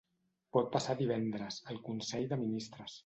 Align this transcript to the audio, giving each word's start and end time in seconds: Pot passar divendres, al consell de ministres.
Pot 0.55 0.71
passar 0.75 0.95
divendres, 1.01 1.59
al 1.75 1.81
consell 1.91 2.27
de 2.33 2.41
ministres. 2.47 2.99